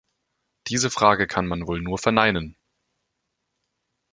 Diese 0.65 0.89
Frage 0.89 1.27
kann 1.27 1.45
man 1.45 1.67
wohl 1.67 1.79
nur 1.79 1.99
verneinen! 1.99 2.57